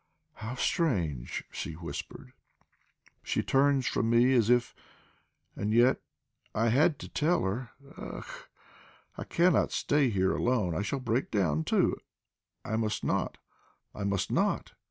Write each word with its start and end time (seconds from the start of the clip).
"How 0.37 0.55
strange!" 0.55 1.43
she 1.51 1.73
whispered. 1.73 2.33
"She 3.21 3.43
turns 3.43 3.85
from 3.85 4.09
me 4.09 4.33
as 4.33 4.49
if 4.49 4.73
and 5.55 5.71
yet 5.71 6.01
I 6.55 6.69
had 6.69 6.97
to 7.01 7.07
tell 7.07 7.43
her! 7.43 7.69
Ugh! 7.97 8.25
I 9.15 9.25
cannot 9.25 9.71
stay 9.71 10.09
here 10.09 10.35
alone. 10.35 10.73
I 10.75 10.81
shall 10.81 10.99
break 11.01 11.29
down, 11.29 11.65
too, 11.65 11.97
and 12.65 12.73
I 12.73 12.77
must 12.77 13.03
not. 13.03 13.37
I 13.93 14.03
must 14.03 14.31
not. 14.31 14.71